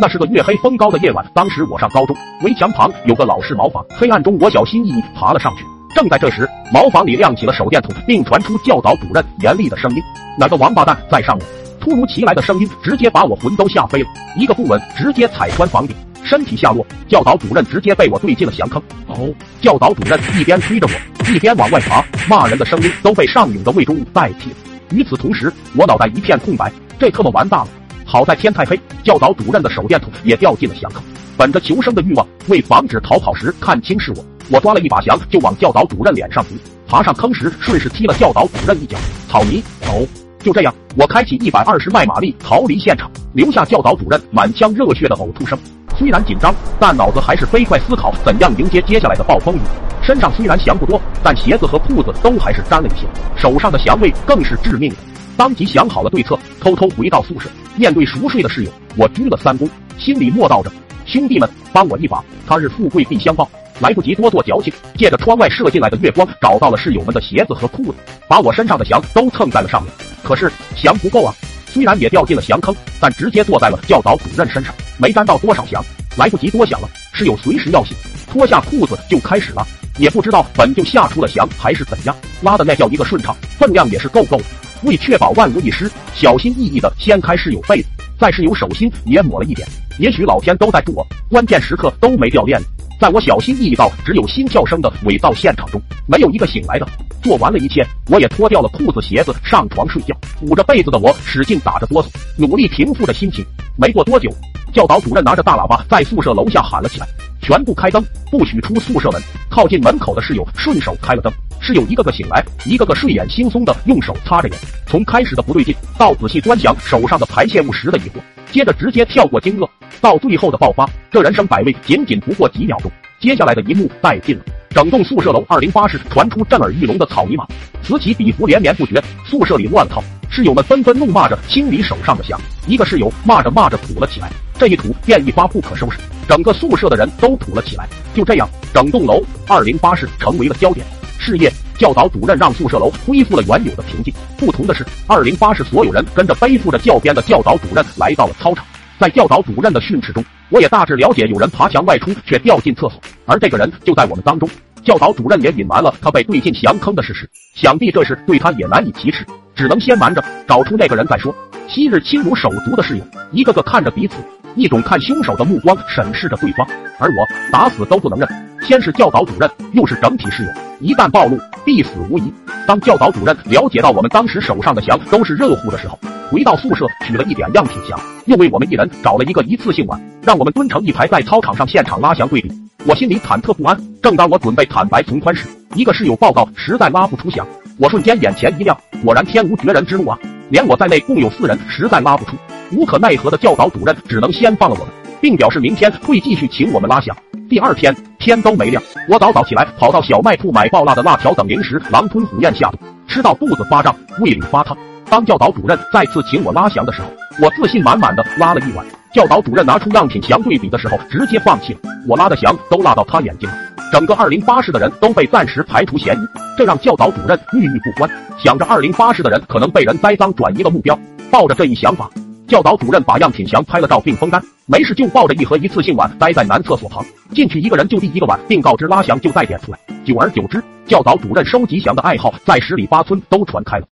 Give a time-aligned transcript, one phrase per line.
[0.00, 5.64] 那是个月黑风高的夜晚，当时我上高中，围墙旁有个老式茅房，黑暗中我小心翼翼爬了上去。
[5.92, 10.02] 正在这时，茅房里亮起了手电筒，并传出教导主任严厉的声音
[10.38, 11.46] ：“哪个王八蛋在上面？”
[11.80, 16.86] 突如其来的声音直接把我魂都吓飞了，一个不稳，直接踩穿房顶，身体下落。
[17.08, 18.80] 教导主任直接被我对进了翔坑。
[19.08, 19.28] 哦，
[19.60, 24.56] 教导主任一边推着我，一边往外爬，骂人的声音都被上涌的胃中代替了。
[24.90, 26.70] 与此同时，我脑袋一片空白，
[27.00, 27.68] 这特么完蛋了！
[28.10, 31.02] 好在天太黑，教导主任的手电筒也掉进了墙坑。
[31.36, 36.54] 本着求生的欲望，为防止逃跑时看清是我，我抓了一把翔就往教导主任脸上扑。
[36.86, 38.96] 爬上坑时，顺势踢了教导主任一脚。
[39.28, 40.08] 草泥，走！
[40.38, 45.58] 就这样，我开启一百二十迈马力逃离现场，留下教导主任满腔热血的呕吐声。
[45.98, 49.60] 虽然紧张，但脑子还是飞快思考怎样迎接接下来的暴风雨。
[50.02, 54.96] 身上虽然翔不多，但鞋子和裤子都还是沾了一些，手上的翔味更是致命的。
[55.36, 60.72] 当即想好了对策，偷偷回到宿舍，面对熟睡的室友，我鞠了三躬，心里默道着
[61.06, 69.92] ：“兄弟们，帮我一把，他日富贵必相报。”来不及多做矫情，借着窗外射进来的月光，找到了室友们的鞋子和裤子，把我身上的翔都蹭在了上面。
[70.24, 71.32] 可是翔不够啊，
[71.68, 75.80] 虽然也掉进了翔坑，但直接坐在了教导主任身上，没沾到多少翔。
[76.16, 77.96] 来不及多想了，室友随时要醒，
[78.28, 79.64] 脱下裤子就开始了，
[79.98, 84.44] 也不知道本就吓出了翔还是怎样，拉的那叫一个顺畅，分量也是够够的。
[84.82, 89.66] 为确保万无一失，小心翼翼地掀开室友被子，在室友手心也抹了一点。
[89.98, 92.66] 也许老天都在助我，关键时刻都没掉链子。
[93.00, 96.86] 在我小心翼翼到只有心跳声的伪造现场中，没有一个醒来的。
[97.22, 100.16] 做完了一切，我也脱掉了裤子鞋子上床睡觉。
[100.42, 103.44] 捂着被子的我使劲打着哆嗦，努力平复着心情。
[103.76, 104.30] 没过多久，
[104.72, 107.06] 教导主任拿着大喇叭在宿舍楼下喊了起来
[107.42, 111.32] ：“全部开灯，不许出宿舍门。”靠近门口的室友顺手开了灯，
[111.68, 114.58] 室友一个个醒来，一个个睡眼惺忪的用手擦着眼。
[114.86, 119.68] 从开始的不对劲，到仔细端详手上的排泄物时的疑惑，接着直接跳过惊愕。
[120.00, 122.90] 到最后的爆发，这人生百味仅仅不过几秒钟。
[123.20, 127.46] 接下来的一幕带劲了，整栋宿舍楼二零八室传出震耳欲聋的草泥马，
[127.82, 129.04] 此起彼伏，连绵不绝。
[129.26, 132.40] 宿舍里乱套，室友们纷纷怒骂着清理手上的翔。
[132.66, 137.86] 一个室友骂着骂着吐了起来，这一吐便一发不可收拾，整个宿舍的人都吐了起来。
[138.14, 140.86] 就这样，整栋楼二零八室成为了焦点。
[141.18, 144.14] 事业教导主任让宿舍楼恢复了原有的平静。
[144.36, 148.64] 不同的是，二零八室所有人跟着背负着教鞭的教导主任来到了操场。
[148.98, 154.48] 在教导主任的训斥中，我也大致了解有人爬墙外出却掉进厕所，而这个人就在我们当中。
[154.82, 159.24] 教导主任也隐瞒了他被对进翔坑的事实，想必这事对他也难以启齿，
[159.54, 161.34] 只能先瞒着，找出那个人再说。
[161.68, 164.16] 昔日亲如手足的室友，一个个看着彼此，
[164.56, 166.66] 一种看凶手的目光审视着对方，
[166.98, 168.28] 而我打死都不能认。
[168.62, 170.50] 先是教导主任，又是整体室友，
[170.80, 172.32] 一旦暴露，必死无疑。
[172.66, 175.98] 当教导主任了解到我们当时手上的翔都是热乎的时候，
[176.30, 182.52] 回到宿舍取了一点样品翔，又为我们一人找了一个一次性碗，让我们蹲成一排在操场上现场拉翔对比。
[182.84, 183.76] 我心里忐忑不安。
[184.00, 187.46] 正当我准备坦白从宽时，一个室友报告实在拉不出翔，
[187.78, 190.18] 我瞬间眼前一亮，果然天无绝人之路啊！
[190.50, 192.36] 连我在内共有四人实在拉不出，
[192.72, 197.14] 无可奈何的教导主任只能先放了我们，并表示明天会继续请我们拉翔。
[197.50, 204.76] 第二天天都没亮，我早早起来跑到小卖铺买爆辣的辣条等零食，狼吞虎咽下肚，吃到肚子发胀，胃里发烫。
[205.08, 207.08] 当教导主任再次请我拉翔的时候，
[207.40, 208.84] 我自信满满的拉了一碗。
[209.14, 211.80] 教导主任拿出样品翔对比的时候，直接放弃了。
[212.06, 213.56] 我拉的翔都辣到他眼睛了。
[213.90, 216.18] 整个二零八室的人都被暂时排除嫌疑，
[216.58, 218.10] 这让教导主任郁郁不欢。
[218.38, 220.98] 想着二零八室的人可能被人栽赃转移了目标，
[221.30, 222.10] 抱着这一想法，
[222.48, 224.42] 教导主任把样品翔拍了照并封干。
[224.64, 229.78] 没事就抱着一盒一次性碗待在男厕所旁，进去一个人就递一个碗，并告知拉翔就带点出来。
[230.04, 233.86] 久而久之，教导主任收集翔的爱好在十里八村都传开了。